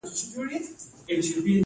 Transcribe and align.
سرلوړی 0.19 0.57
دې 1.05 1.13
وي 1.17 1.21
زموږ 1.27 1.45
ملت. 1.45 1.59